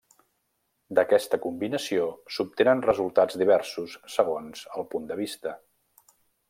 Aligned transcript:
D'aquesta 0.99 1.39
combinació, 1.43 2.07
s'obtenen 2.37 2.83
resultats 2.89 3.39
diversos 3.45 3.97
segons 4.17 4.67
el 4.79 4.93
punt 4.95 5.11
de 5.13 5.23
vista. 5.25 5.59